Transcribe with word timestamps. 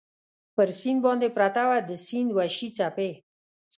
پر 0.55 0.67
سیند 0.79 0.99
باندې 1.05 1.27
پرته 1.37 1.63
وه، 1.69 1.77
د 1.89 1.91
سیند 2.05 2.29
وحشي 2.37 2.69
څپې. 2.77 3.11